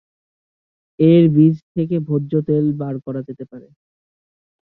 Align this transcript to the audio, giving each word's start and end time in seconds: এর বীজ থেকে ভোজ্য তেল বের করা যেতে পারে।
এর 0.99 1.23
বীজ 1.35 1.55
থেকে 1.75 1.95
ভোজ্য 2.07 2.31
তেল 2.47 2.65
বের 2.79 2.95
করা 3.05 3.21
যেতে 3.27 3.43
পারে। 3.51 3.67